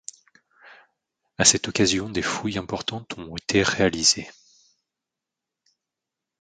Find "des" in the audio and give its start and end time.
2.09-2.23